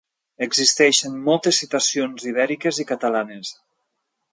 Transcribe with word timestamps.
Existeixen 0.45 1.19
moltes 1.27 1.59
citacions 1.65 2.27
ibèriques 2.33 2.83
i 2.85 2.89
catalanes. 2.95 3.55